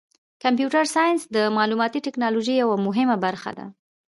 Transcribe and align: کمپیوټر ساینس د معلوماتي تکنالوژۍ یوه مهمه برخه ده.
کمپیوټر 0.43 0.85
ساینس 0.95 1.21
د 1.35 1.37
معلوماتي 1.57 1.99
تکنالوژۍ 2.07 2.55
یوه 2.63 2.75
مهمه 2.87 3.15
برخه 3.25 3.51
ده. 3.57 3.65